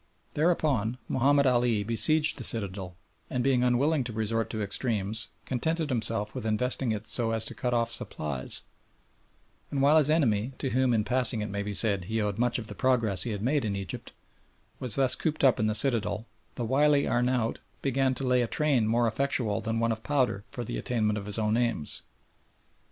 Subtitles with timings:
[0.33, 2.95] Thereupon Mahomed Ali besieged the citadel,
[3.29, 7.53] and, being unwilling to resort to extremes, contented himself with investing it so as to
[7.53, 8.63] cut off supplies;
[9.69, 12.57] and while his enemy, to whom, in passing it may be said, he owed much
[12.57, 14.11] of the progress he had made in Egypt,
[14.79, 16.25] was thus cooped up in the citadel,
[16.55, 20.63] the wily Arnaout began to lay a train more effectual than one of powder for
[20.63, 22.01] the attainment of his own aims.